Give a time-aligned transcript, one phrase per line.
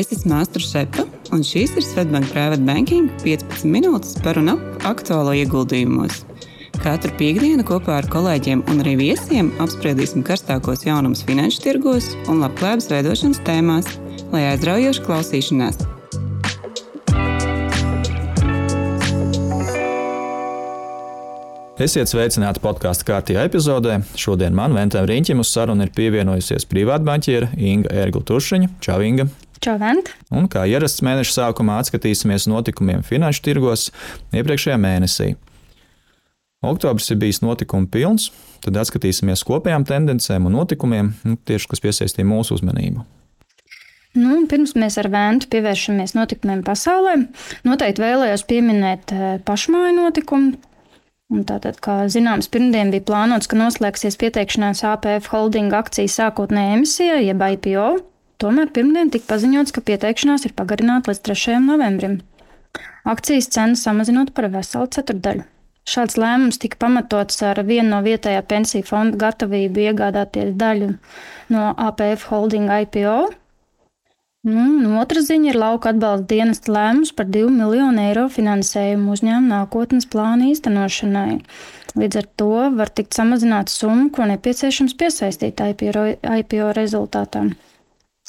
[0.00, 1.02] Es esmu Māstra Šepa,
[1.34, 6.22] un šīs ir Svetbank Private Banking 15 minūtes par un ap aktuālo ieguldījumos.
[6.80, 12.88] Katru piekdienu kopā ar kolēģiem un arī viesiem apspriedīsim karstākos jaunumus finanšu tirgos un labklājības
[12.94, 13.90] veidošanas tēmās,
[14.32, 15.84] lai aizraujoši klausīšanās.
[21.80, 24.00] Esiet sveicināti podkāstu kārtījā epizodē.
[24.16, 28.74] Šodien man, Ventam Rīņķim, uz sarunu ir pievienojusies privātbanķiera Inga Ērgla Tušiņa.
[28.80, 29.28] Čau, Inga!
[29.60, 30.08] Čau, Vent!
[30.32, 33.90] Un kā ierasts mēneša sākumā atskatīsimies notikumiem finanšu tirgos
[34.32, 35.34] iepriekšējā mēnesī.
[36.64, 38.30] Oktobris ir bijis notikumu pilns,
[38.64, 43.04] tad atskatīsimies kopējām tendencēm un notikumiem, nu, tieši kas piesaistīja mūsu uzmanību.
[44.16, 47.18] Nu, pirms mēs ar Vēntu pievēršamies notikumiem pasaulē,
[47.68, 50.56] noteikti vēlējos pieminēt eh, pašmāju notikumu,
[51.30, 57.20] Un tātad, kā zināms, pirmdien bija plānots, ka noslēgsies pieteikšanās APF holdinga akciju sākotnējai emisijai,
[57.28, 57.84] jeb IPO.
[58.40, 61.58] Tomēr pirmdien tika paziņots, ka pieteikšanās ir pagarināta līdz 3.
[61.64, 62.20] novembrim.
[63.08, 65.44] Akcijas cenu samazinot par veselu ceturdaļu.
[65.90, 70.94] Šāds lēmums tika pamatots ar vienu no vietējā pensiju fonda gatavību iegādāties daļu
[71.52, 73.18] no APF holdinga IPO,
[74.40, 80.06] Nu, otra ziņa ir lauka atbalsta dienesta lēmums par 2 miljonu eiro finansējumu uzņēmuma nākotnes
[80.08, 81.34] plānu īstenošanai.
[82.00, 86.06] Līdz ar to var tikt samazināta summa, ko nepieciešams piesaistīt IPO,
[86.38, 87.50] IPO rezultātā.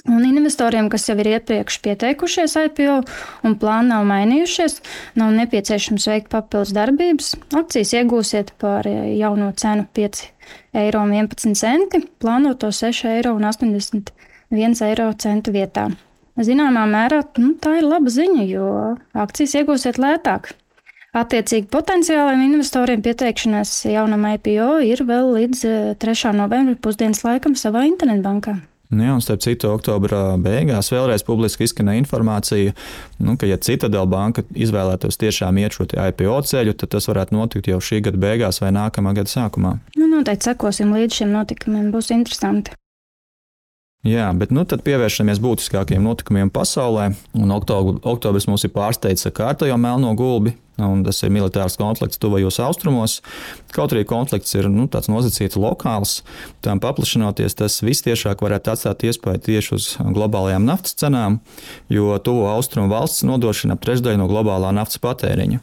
[0.10, 2.96] Un investoriem, kas jau ir iepriekš pieteikušies IPO
[3.46, 4.80] un plāni nav mainījušies,
[5.22, 7.36] nav nepieciešams veikt papildus darbības.
[7.54, 13.36] Akcijas iegūsiet par jauno cenu 5,11 eiro, plānoto 6,81 eiro
[14.52, 15.92] viens eiro centu vietā.
[16.42, 18.66] Zināmā mērā nu, tā ir laba ziņa, jo
[19.14, 20.56] akcijas iegūsiet lētāk.
[21.12, 25.64] Attiecīgi potenciāliem investoriem pieteikšanās jaunam IPO ir vēl līdz
[26.00, 26.20] 3.
[26.32, 28.62] Eh, novembra pusdienas laikam savā internetbankā.
[28.92, 32.73] Nu jā, un starp citu, oktobra beigās vēlreiz publiski izskanēja informācija,
[33.23, 37.71] nu, ka, ja Citadela banka izvēlētos tiešām iet šo IPO ceļu, tad tas varētu notikt
[37.71, 39.77] jau šī gada beigās vai nākamā gada sākumā.
[39.95, 42.76] Nu, noteikti sekosim līdz šiem notikumiem, būs interesanti.
[44.02, 47.11] Jā, bet nu, tad pievēršamies būtiskākajiem notikumiem pasaulē.
[47.37, 50.55] Oktobr, oktobris mums ir pārsteigts ar kārtējo melno gulbi,
[50.86, 53.19] un tas ir militārs konflikts tuvajos austrumos.
[53.75, 56.21] Kaut arī konflikts ir nu, tāds nozacīts lokāls,
[56.65, 61.39] tam paplašinoties, tas vistiešāk varētu atstāt iespēju tieši uz globālajām naftas cenām,
[61.92, 65.61] jo tuvo austrumu valsts nodrošina ap trešdaļu no globālā naftas patēriņa.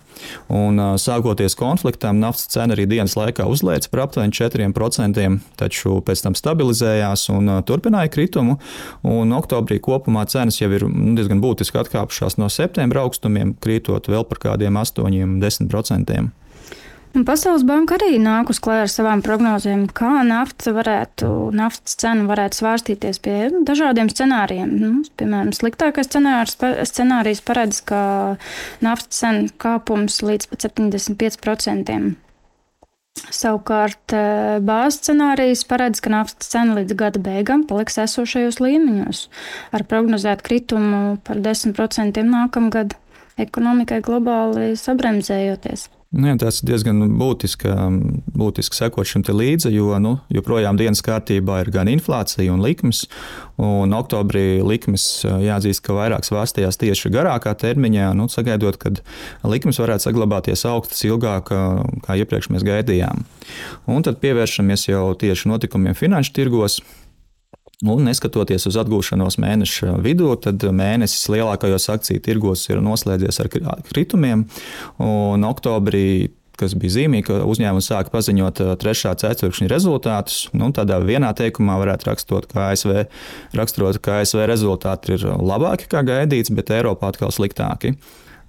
[0.52, 5.26] Un, sākoties konfliktam, naftas cena arī dienas laikā uzlēca par aptuveni 4%,
[5.60, 8.58] taču pēc tam stabilizējās un turpināja kritumu.
[9.06, 14.26] Un oktobrī kopumā cenas jau ir nu, diezgan būtiski atkāpušās no septembra augstumiem, krītot vēl
[14.28, 16.28] par kādiem 8 8-10%.
[17.16, 22.28] Un Pasaules banka arī nāk uz klāja ar savām prognozēm, kā nafta varētu, naftas cena
[22.28, 24.74] varētu svārstīties pie dažādiem scenārijiem.
[24.76, 26.58] Nu, piemēram, sliktākais scenārijs,
[26.92, 28.00] scenārijs paredz, ka
[28.84, 31.98] naftas cena kāpums līdz pat 75%.
[33.34, 39.24] Savukārt eh, bāzes scenārijs paredz, ka naftas cena līdz gada beigām paliks esošajos līmeņos,
[39.74, 42.94] ar prognozētu kritumu par 10% nākamgad
[43.44, 45.88] ekonomikai globāli sabremzējoties.
[46.08, 47.68] Nu, jā, tas ir diezgan būtiski,
[48.32, 53.02] būtiski sekot šim līdzi, jo nu, joprojām dienas kārtībā ir gan inflācija un likmes.
[53.60, 58.94] Un oktobrī likmes jāatzīst, ka vairāk svārstījās tieši garākā termiņā, nu, sagaidot, ka
[59.44, 61.52] likmes varētu saglabāties augstas ilgāk,
[62.06, 63.26] kā iepriekš mēs gaidījām.
[63.92, 66.80] Un tad pievēršamies jau tieši notikumiem finanšu tirgos.
[67.86, 73.50] Un neskatoties uz atgūšanos mēneša vidū, tad mēnesis lielākajos akciju tirgos ir noslēdzies ar
[73.86, 74.48] kritumiem.
[74.98, 80.40] Un oktobrī kas bija zīmīgi, ka uzņēmums sāka paziņot trešā ceturkšņa rezultātus.
[80.58, 83.04] Nu, tādā vienā teikumā varētu rakstot, ka ASV,
[83.54, 87.94] raksturot, ka ASV rezultāti ir labāki nekā gaidīts, bet Eiropā atkal sliktāki.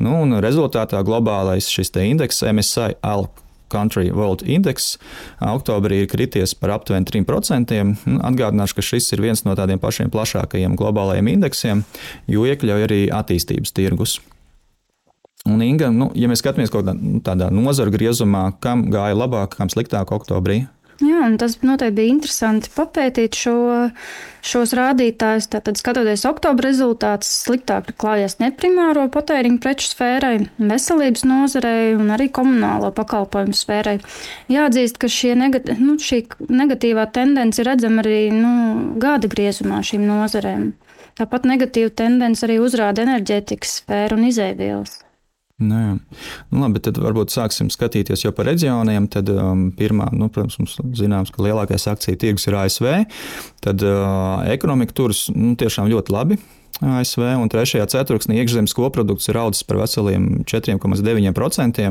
[0.02, 4.96] Nu, rezultātā globālais šis indeks MSI ALK Country World Index
[5.40, 7.78] oktobrī ir krities par aptuveni 3%.
[8.10, 11.86] Nu, atgādināšu, ka šis ir viens no tādiem pašiem plašākajiem globālajiem indeksiem,
[12.28, 14.20] jo iekļauj arī attīstības tirgus.
[15.48, 19.56] Un, Inga, nu, ja mēs skatāmies kaut kādā nu, tādā nozaru griezumā, kam gāja labāk,
[19.56, 20.66] kam sliktāk oktobrī?
[21.00, 23.56] Jā, tas noteikti bija interesanti papētīt šo,
[24.44, 25.48] šos rādītājus.
[25.54, 32.92] Tātad, skatoties oktobra rezultātus, sliktāk klājas neprimāro patēriņu preču sfērai, veselības nozarei un arī komunālo
[33.00, 33.96] pakalpojumu sfērai.
[34.52, 35.08] Jāatzīst, ka
[35.40, 38.54] negat, nu, šī negatīvā tendence ir redzama arī nu,
[39.00, 40.74] gada griezumā šīm nozarēm.
[41.20, 45.00] Tāpat negatīva tendence arī uzrāda enerģētikas sfēru un izēvielas.
[45.60, 45.84] Nē,
[46.54, 49.10] nu, labi, tad varbūt sāksim skatīties jau par reģioniem.
[49.12, 52.88] Tad, um, pirmā, nu, protams, mums zināms, ka lielākais akciju tirgus ir ASV.
[53.66, 56.40] Tad uh, ekonomika tur nu, tiešām ļoti labi.
[56.80, 61.88] ASV, un trešajā ceturksnī iekšzemes koprodukts ir audzis par veseliem 4,9%.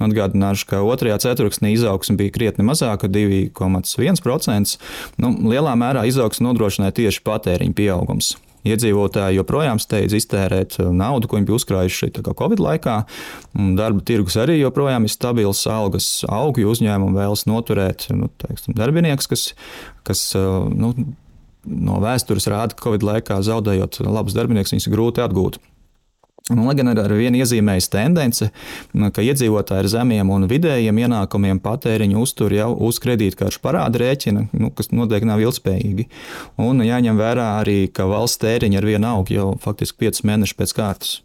[0.00, 4.78] Atgādināšu, ka otrajā ceturksnī izaugsme bija krietni mazāka- 2,1%.
[5.20, 8.38] Nu, lielā mērā izaugsme nodrošināja tieši patēriņa pieaugums.
[8.68, 12.96] Iedzīvotāji joprojām steidz iztērēt naudu, ko viņi bija uzkrājuši Covid laikā.
[13.78, 19.30] Darba tirgus arī joprojām ir stabils, algas aug, jo uzņēmumi vēlas noturēt nu, teiksim, darbiniekus,
[19.30, 19.46] kas,
[20.06, 20.92] kas nu,
[21.64, 25.60] no vēstures rāda, ka Covid laikā zaudējot labus darbiniekus, viņus grūti atgūt.
[26.50, 28.50] Un, lai gan ir ar vienu iezīmējas tendence,
[28.90, 34.72] ka iedzīvotāji ar zemiem un vidējiem ienākumiem patēriņu uztur jau uz kredītkaršu parāda rēķina, nu,
[34.74, 36.08] kas noteikti nav ilgspējīgi.
[36.66, 40.78] Un jāņem vērā arī, ka valsts tēriņi ar vienu aug jau faktiski 5 mēnešus pēc
[40.80, 41.18] kārtas.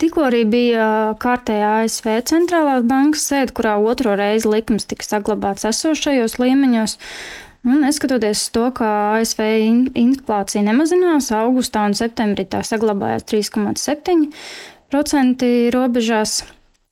[0.00, 0.86] Tikko arī bija
[1.22, 6.96] kārtējā ASV centrālās bankas sēde, kurā otro reizi likums tika saglabāts esošajos līmeņos.
[7.64, 9.40] Un neskatoties to, ka ASV
[9.96, 16.44] inflācija nemazinās, augustā un septembrī tā saglabājās 3,7% robežās.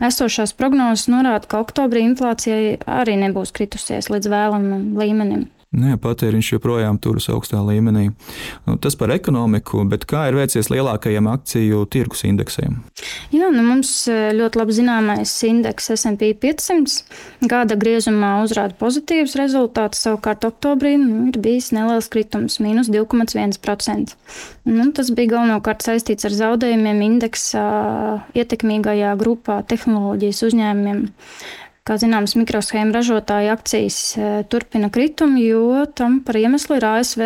[0.02, 5.46] Esošās prognozes norāda, ka oktobrī inflācija arī nebūs kritusies līdz vēlamam līmenim.
[5.72, 8.10] Nē, patēriņš joprojām turas augstā līmenī.
[8.66, 12.74] Nu, tas par ekonomiku, bet kā ir veicies lielākajiem akciju tirgus indeksiem?
[13.32, 20.04] Jā, nu mums e, ļoti labi zināmais indeks SP 500 gada griezumā uzrāda pozitīvus rezultātus.
[20.04, 24.12] Savukārt oktobrī nu, ir bijis neliels kritums, mīnus 2,1%.
[24.68, 27.64] Nu, tas bija galvenokārt saistīts ar zaudējumiem indeksa
[28.36, 31.06] ietekmīgajā grupā tehnoloģijas uzņēmumiem.
[31.82, 37.22] Kā zināms, mikroshēmu ražotāju akcijas e, turpina kritumu, jo tam par iemeslu ir ASV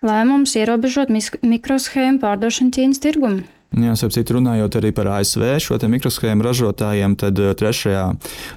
[0.00, 3.44] lēmums ierobežot mikroshēmu pārdošanu Ķīnas tirgumu.
[3.70, 8.02] Jā, sapratu, runājot arī par ASV šo mikroshēmu ražotājiem, tad eh, trešajā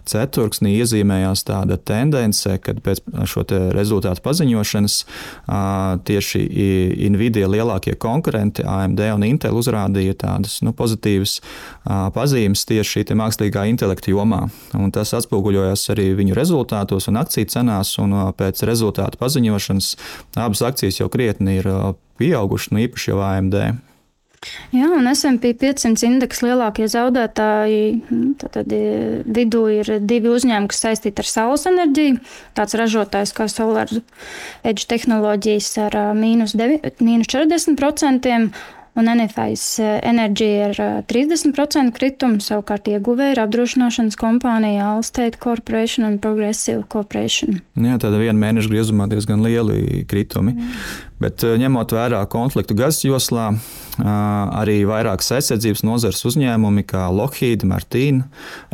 [0.10, 3.44] ceturksnī iezīmējās tāda tendence, kad pēc šo
[3.76, 4.96] rezultātu paziņošanas
[6.10, 6.42] tieši
[7.14, 11.38] Nvidia lielākie konkurenti AMD un Intel uzrādīja tādas nu, pozitīvas
[11.86, 14.48] pazīmes tieši šī mākslīgā intelekta jomā.
[14.74, 19.96] Un tas atspoguļojās arī viņu rezultātos un akciju cenās, un pēc rezultātu paziņošanas
[20.42, 21.74] abas akcijas jau krietni ir
[22.18, 23.60] pieaugušas, nu īpaši jau AMD.
[24.74, 28.74] Jā, un SP 500 indeksa lielākie zaudētāji, nu, tad
[29.38, 32.20] vidū ir divi uzņēmumi, kas saistīti ar saules enerģiju.
[32.58, 33.92] Tāds ražotājs kā Solar
[34.64, 38.34] Edge tehnoloģijas ar mīnus, mīnus 40%
[39.00, 46.84] un NFIs enerģija ir 30% kritumu, savukārt ieguvēja ir apdrošināšanas kompānija Allstate Corporation un Progressive
[46.94, 47.60] Corporation.
[47.74, 50.54] Jā, tāda viena mēneša griezumā diezgan lieli kritumi.
[50.58, 50.78] Mm.
[51.24, 53.50] Bet ņemot vērā konfliktu gazas joslā,
[54.02, 58.26] arī vairākas aizsardzības nozares uzņēmumi, kā Lockheed, Martin,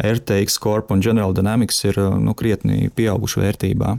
[0.01, 3.98] RTX Corp un General Dynamics, ir nu, krietni pieauguši vērtībā.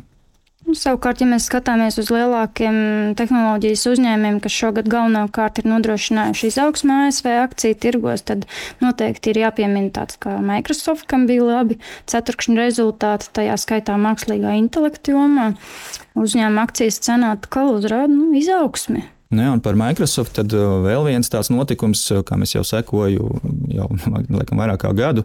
[0.70, 2.76] Nu, savukārt, ja mēs skatāmies uz lielākiem
[3.18, 8.46] tehnoloģijas uzņēmumiem, kas šogad galvenokārt ir nodrošinājuši izaugsmē ASV akciju tirgos, tad
[8.78, 11.80] noteikti ir jāpiemina tāds kā Microsoft, kam bija labi
[12.12, 15.52] ceturkšņa rezultāti, tajā skaitā mākslīgā intelekta jomā.
[16.14, 19.08] Uzņēmuma akcijas cenā atkal uzrāda nu, izaugsmi.
[19.30, 23.28] Ne, un par Microsoft tad uh, vēl viens tāds notikums, uh, kā es jau sekoju
[23.70, 23.86] jau
[24.40, 25.22] laikam, vairāk kā gadu.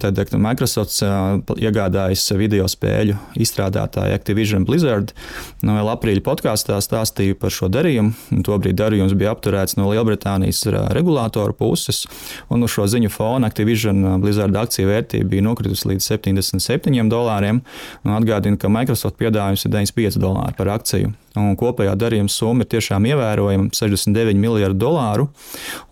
[0.00, 5.12] Tad Microsoft uh, iegādājas video spēļu izstrādātāju Activision Blizzard.
[5.60, 8.40] Nu, vēl aprīļa podkāstā stāstīja par šo darījumu.
[8.48, 10.64] Tobrīd darījums bija apturēts no Lielbritānijas
[10.96, 12.06] regulātoru puses.
[12.48, 17.60] Un uz šo ziņu fona Activision Blizzard akciju vērtība bija nokritusi līdz 77 dolāriem.
[18.00, 21.12] Nu, Atgādina, ka Microsoft piedāvājums ir 95 dolāri par akciju.
[21.38, 25.28] Un kopējā darījuma summa ir tiešām ievērojama- 69 miljardi dolāru.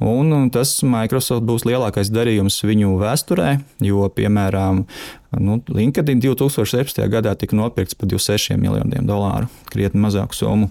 [0.00, 4.84] Un tas Microsoft būs lielākais darījums viņu vēsturē, jo, piemēram,
[5.38, 7.08] nu, LinkedIn 2017.
[7.08, 10.70] gadā tika nopirkts par 26 miljardiem dolāru, krietni mazāku summu.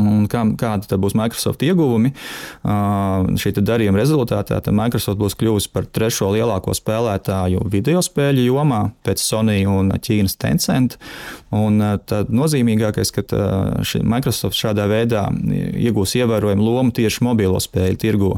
[0.00, 2.10] Un kā, kādi būs Microsoft ieguvumi?
[3.40, 9.62] Šī darījuma rezultātā Microsoft būs kļuvusi par trešo lielāko spēlētāju video spēļu jomā pēc Sony
[9.70, 10.98] un Ķīnas Tencent.
[11.54, 13.22] Un tad nozīmīgākais, ka
[14.02, 18.32] Microsoft šādā veidā iegūs ievērojumu lomu tieši mobilo spēļu tirgu.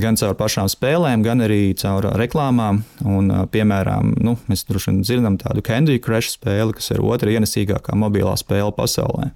[0.00, 2.80] Gan caur pašām spēlēm, gan arī caur reklāmām.
[3.04, 7.96] Un, piemēram, nu, mēs droši vien dzirdam tādu Candy Crush spēli, kas ir otra ienesīgākā
[8.00, 9.30] mobilā spēle pasaulē.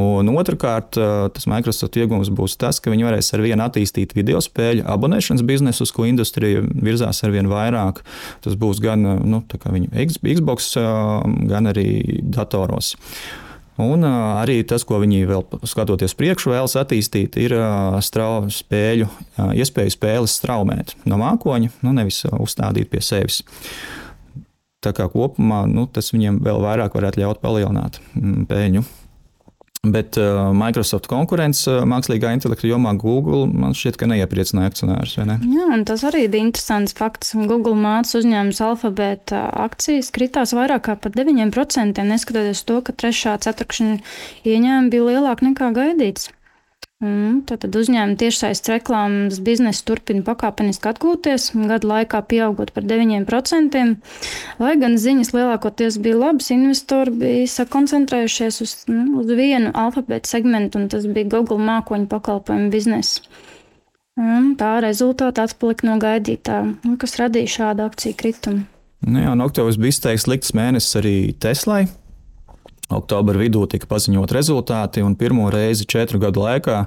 [0.00, 4.40] Un otrkārt, Savukārt, tas Microsoft iegūms būs tas, ka viņi varēs ar vienu attīstīt video
[4.40, 8.02] spēļu abonēšanas biznesu, uz ko industrija virzās ar vien vairāk.
[8.42, 10.74] Tas būs gan nu, viņu Xbox,
[11.48, 12.96] gan arī datoros.
[13.80, 19.08] Un uh, arī tas, ko viņi vēl skatoties priekšu, vēlas attīstīt, ir uh, strauju spēļu,
[19.08, 23.40] uh, iespēju spēles straumēt no mākoņa, nu nevis uzstādīt pie sevis.
[24.84, 28.84] Tā kā kopumā nu, tas viņiem vēl vairāk varētu ļaut palielināt mm, peļņu.
[29.86, 35.16] Bet uh, Microsoft konkurence uh, mākslīgā intelekta jomā Google man šķiet, ka neiepriecināja akcionārus.
[35.26, 35.40] Ne?
[35.42, 37.32] Jā, un tas arī ir interesants fakts.
[37.34, 43.98] Google mācīs uzņēmums alfabēta akcijas kritās vairāk par 9%, neskatoties to, ka trešā ceturkšņa
[44.46, 46.30] ieņēmumi bija lielāki nekā gaidīts.
[47.02, 53.80] Mm, Tātad uzņēmuma tiešsaistes reklāmas biznesa turpina pakāpeniski atgūties, gadu laikā pieaugot par 9%.
[54.62, 60.78] Lai gan ziņas lielākoties bija labas, investori bija sakoncentrējušies uz, nu, uz vienu alfabēta segmentu,
[60.78, 63.26] un tas bija Google mākoņu pakalpojumu biznesa.
[64.22, 68.62] Un tā rezultātā atpalika no gaidītā, nu, kas radīja šādu akciju kritumu.
[69.02, 71.88] Nu jā, un oktobris bija izteikts slikts mēnesis arī Teslai.
[72.96, 76.82] Oktobra vidū tika paziņot rezultāti, un pirmo reizi četru gadu laikā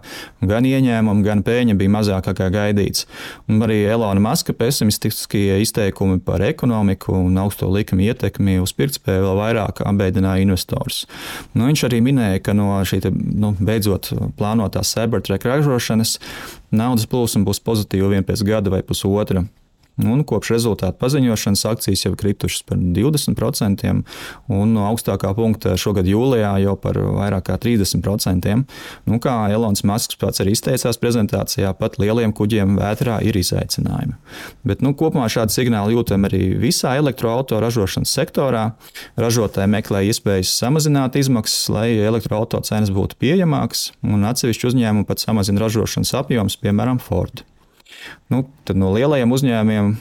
[0.45, 3.07] gan ieņēmumi, gan peļņa bija mazākā kā gaidīts.
[3.49, 9.41] Un arī Elona Maska pesimistiskie izteikumi par ekonomiku un augsto likumu ietekmi uz pirktspēju vēl
[9.41, 11.03] vairāk apbēdināja investors.
[11.53, 16.17] Nu, viņš arī minēja, ka no šī te, nu, beidzot plānotās Cybertruck ražošanas
[16.75, 19.45] naudas plūsma būs pozitīva vien pēc gada vai pusotra.
[20.03, 23.93] Un kopš rezultātu paziņošanas akcijas jau ir kritušas par 20%,
[24.51, 28.57] un no augstākā punkta šogad jūlijā jau par vairāk kā 30%.
[29.07, 34.17] Nu, kā Elonas Masks pats arī izteicās prezentācijā, pat lieliem kuģiem vētrā ir izaicinājumi.
[34.67, 38.65] Bet nu, kopumā šādi signāli jūtam arī visā elektroautorāta ražošanas sektorā.
[39.19, 45.63] Ražotāji meklē iespējas samazināt izmaksas, lai elektroautorāta cenas būtu pieejamākas, un atsevišķi uzņēmumi pat samazina
[45.63, 47.45] ražošanas apjomus, piemēram, Ford.
[48.33, 49.93] Nu, tad no lielajiem uzņēmumiem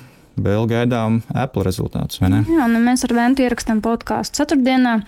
[0.45, 2.21] vēl gaidām Apple rezultātus.
[2.23, 4.99] Jā, nu mēs ar Ventu ierakstām podkāstu ceturtdienā.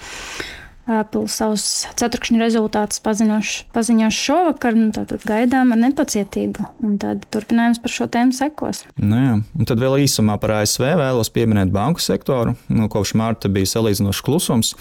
[0.86, 4.76] Apple savus ceturkšņu rezultātus paziņos šovakar.
[4.78, 6.66] Nu, tad gaidām ar nepacietību.
[7.02, 8.84] Tad turpinājums par šo tēmu sekos.
[9.00, 12.54] Nu jā, un tad vēl īsumā par ASV vēlos pieminēt banku sektoru.
[12.70, 14.74] Nu, kopš marta bija salīdzinošs klusums,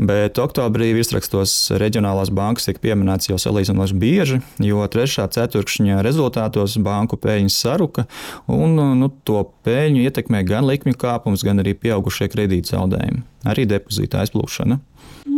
[0.00, 7.20] bet oktobrī virsrakstos reģionālās bankas tika pieminētas jau salīdzinoši bieži, jo trešā ceturkšņa rezultātos banku
[7.20, 8.06] peļņas saruka,
[8.48, 14.24] un nu, to peļņu ietekmē gan likmju kāpums, gan arī pieaugušie kredīt zaudējumi, arī depozīta
[14.24, 14.80] aizplūšana.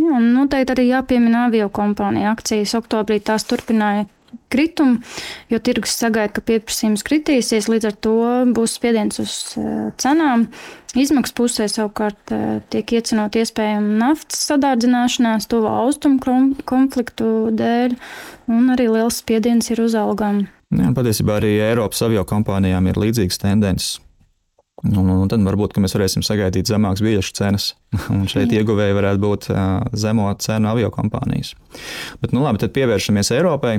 [0.07, 2.77] Jā, noteikti arī jāpiemina avio kompānija akcijas.
[2.79, 4.07] Oktobrī tās turpināja
[4.53, 5.01] kritumu,
[5.51, 8.15] jo tirgus sagaida, ka pieprasījums kritīsies, līdz ar to
[8.57, 10.47] būs spiediens uz eh, cenām.
[10.97, 17.97] Izmaksu pusē savukārt eh, tiek iecenot iespējama naftas sadārdzināšanās, tuvo austrumu konfliktu dēļ,
[18.53, 20.47] un arī liels spiediens ir uz algām.
[20.75, 23.97] Jā, patiesībā arī Eiropas avio kompānijām ir līdzīgas tendences.
[24.85, 27.71] Un, un tad varbūt mēs varēsim sagaidīt zemākas biļešu cenas.
[28.13, 29.47] Un šeit ieguvēji varētu būt
[29.97, 31.55] zemo cenu avio kompānijas.
[32.21, 33.79] Bet, nu, labi, tad pievēršamies Eiropai.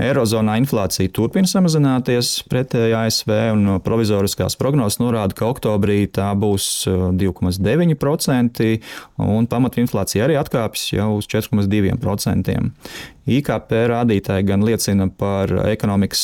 [0.00, 8.70] Eirozonā inflācija turpina samazināties pretēji ASV, un provizoriskās prognozes norāda, ka oktobrī tā būs 2,9%,
[9.28, 12.56] un pamatinflācija arī atkāpjas jau uz 4,2%.
[13.30, 16.22] IKP rādītāji gan liecina par ekonomikas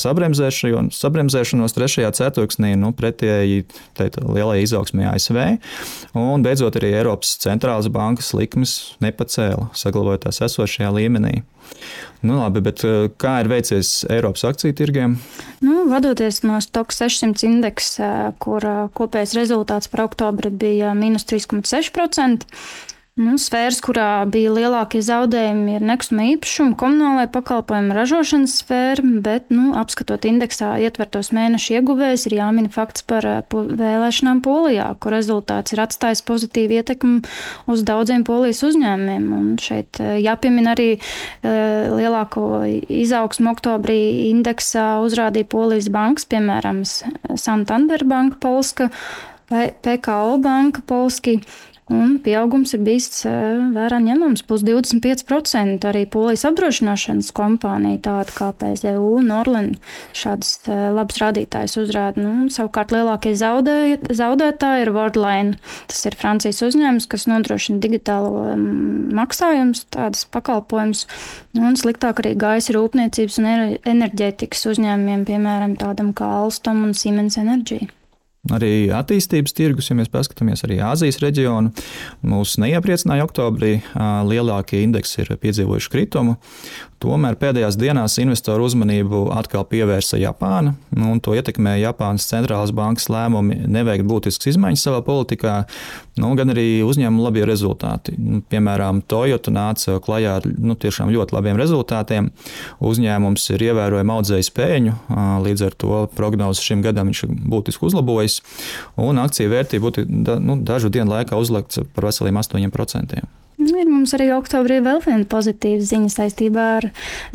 [0.00, 3.66] sabremzēšanos trešajā ceturksnī, nu, pretēji
[4.00, 5.40] lielai izaugsmē ASV.
[6.16, 11.42] Un beidzot, arī Eiropas centrālās bankas likmes nepacēla, saglabājot tās esošajā līmenī.
[12.24, 12.82] Nu, labi, bet
[13.20, 15.16] kā ir veicies Eiropas akciju tirgiem?
[15.64, 18.10] Nu, vadoties no Stock 600 indeksa,
[18.42, 18.64] kur
[18.96, 22.48] kopējais rezultāts par oktobri bija minus 3,6%,
[23.20, 29.74] Nu, sfēras, kurā bija lielākie zaudējumi, ir nekustamā īpašuma, komunālajā pakalpojuma ražošanas sfēra, bet, nu,
[29.76, 35.82] apskatot indeksā ietvertos mēnešu ieguvējus, ir jāmin fakts par eh, vēlēšanām Polijā, kur rezultāts ir
[35.84, 37.20] atstājis pozitīvu ietekmi
[37.68, 39.26] uz daudziem polijas uzņēmumiem.
[39.36, 44.00] Un šeit eh, jāpiemina arī eh, lielāko izaugsmu oktobrī
[44.30, 48.88] indeksā uzrādīja Polijas bankas, piemēram, Santander banka Polska,
[49.50, 51.40] PKO banka Polski.
[51.90, 53.24] Un pieaugums ir bijis
[53.74, 55.82] vērā ņemams, plus 25%.
[55.90, 59.72] Arī polijas apdrošināšanas kompānija, tāda kā PZU un Orlen,
[60.14, 62.22] šādas labas rādītājas uzrāda.
[62.22, 65.58] Nu, savukārt lielākie zaudē, zaudētāji ir Worldline.
[65.90, 68.54] Tas ir Francijas uzņēmums, kas nodrošina digitālo
[69.18, 71.08] maksājumus, tādas pakalpojumus.
[71.58, 77.88] Un sliktāk arī gaisa rūpniecības un enerģētikas uzņēmumiem, piemēram, tādam kā Alstom un Siemens Energy.
[78.48, 81.74] Arī attīstības tirgus, ja mēs paskatāmies arī Āzijas reģionu,
[82.24, 83.74] mūs neiepriecināja oktobrī.
[84.30, 86.38] Lielākie indeksi ir piedzīvojuši kritumu.
[87.00, 93.06] Tomēr pēdējās dienās investoru uzmanību atkal pievērsa Japāna, nu, un to ietekmē Japānas centrālās bankas
[93.08, 95.54] lēmumi neveikt būtiskas izmaiņas savā politikā,
[96.20, 98.12] nu, gan arī uzņēmumu labie rezultāti.
[98.20, 102.28] Nu, piemēram, Toyota nāca klajā ar nu, tiešām ļoti labiem rezultātiem.
[102.84, 104.94] Uzņēmums ir ievērojami audzējis pēļņu,
[105.48, 108.29] līdz ar to prognozes šim gadam viņš ir būtiski uzlabojis,
[109.00, 113.39] un akciju vērtība būtu nu, dažu dienu laikā uzlikts par veseliem 8%.
[114.00, 116.86] Ir mums arī oktobrī vēl viena pozitīva ziņa saistībā ar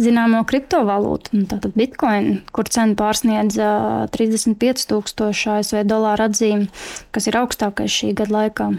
[0.01, 1.43] zināmo kriptovalūtu.
[1.51, 3.59] Tātad Bitcoin, kur cena pārsniedz
[4.15, 6.65] 35,000 ASV dolāru atzīmi,
[7.13, 8.71] kas ir augstākais šī gada laikā.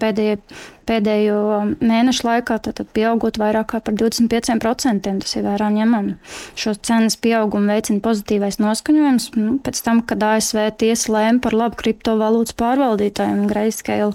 [0.00, 0.40] Pēdējo,
[0.88, 1.36] pēdējo
[1.84, 2.58] mēnešu laikā
[2.96, 5.12] pieaugot vairāk par 25%.
[5.20, 6.16] Tas ir vērā ņemami.
[6.56, 9.32] Šo cenas pieaugumu veicina pozitīvais noskaņojums.
[9.36, 14.14] Nu, pēc tam, kad ASV tiesa lēma par labu kriptovalūtas pārvaldītājiem Grayscale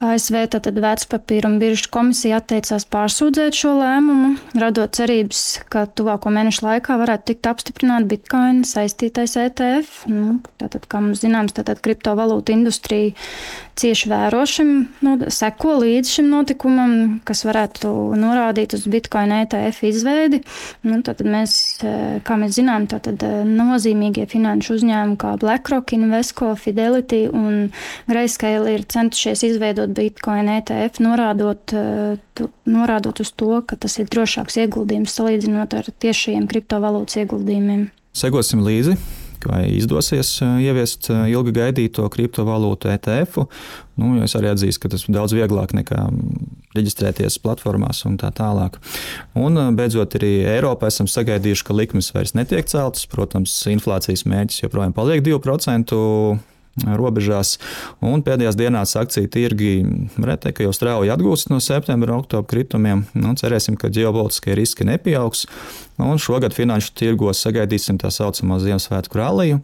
[0.00, 6.64] ASV tātad vērtspapīra un biržu komisija atteicās pārsūdzēt šo lēmumu, radot cerības, ka tuvāko mēnešu
[6.64, 10.06] laikā varētu tikt apstiprināta bitkoina saistītais ETF.
[10.08, 13.12] Nu, tātad, kā mums zināms, tātad kriptovalūta industrija
[13.80, 14.70] cieši vēro šim,
[15.04, 16.94] nu, seko līdz šim notikumam,
[17.28, 17.90] kas varētu
[18.20, 20.40] norādīt uz bitkoina ETF izveidi.
[20.84, 21.54] Nu, tātad mēs,
[22.24, 27.68] kā mēs zinām, tātad nozīmīgie finanšu uzņēmumi kā BlackRock, Invesco, Fidelity un
[28.08, 34.58] Grayscale ir centušies izveidot Bitcoin ETF, norādot, eh, norādot uz to, ka tas ir drošāks
[34.64, 37.88] ieguldījums salīdzinot ar tiešajiem kriptovalūtas ieguldījumiem.
[38.16, 38.96] Sekosim līdzi,
[39.46, 43.46] vai izdosies eh, ieviest eh, ilgi gaidīto kriptovalūtu ETF.
[44.00, 46.06] Nu, es arī atzīstu, ka tas ir daudz vieglāk nekā
[46.76, 48.78] reģistrēties platformās un tā tālāk.
[49.38, 53.08] Un beidzot, arī Eiropā esam sagaidījuši, ka likmes vairs netiek celtas.
[53.10, 55.98] Protams, inflācijas mērķis joprojām paliek 2%
[56.86, 57.56] robežās.
[58.04, 59.72] Un pēdējās dienās akciju tirgi
[60.16, 63.06] teikt, ka jau strauji atgūstas no septembra un oktobra kritumiem.
[63.14, 65.46] Nu, cerēsim, ka ģeopolitiskie riski nepieaugs.
[66.00, 69.60] Un šogad finanšu tirgos sagaidīsim tā saucamo Ziemassvētku ralliju.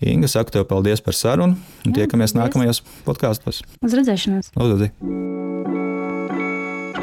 [0.00, 3.60] Inga, saku tev paldies par sarunu un tiekamies nākamajos podkāstos.
[3.84, 4.54] Uz redzēšanos!
[4.56, 5.39] Lūdzu!